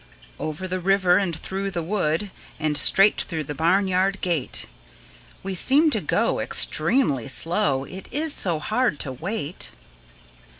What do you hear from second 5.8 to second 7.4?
to go Extremely